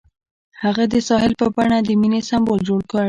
هغه 0.63 0.83
د 0.93 0.95
ساحل 1.07 1.33
په 1.41 1.47
بڼه 1.55 1.77
د 1.87 1.89
مینې 2.01 2.21
سمبول 2.29 2.59
جوړ 2.69 2.81
کړ. 2.91 2.99